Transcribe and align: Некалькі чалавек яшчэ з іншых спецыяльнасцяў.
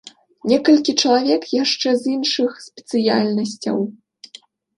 Некалькі 0.51 0.95
чалавек 1.03 1.45
яшчэ 1.63 1.93
з 2.01 2.15
іншых 2.15 2.57
спецыяльнасцяў. 2.67 3.77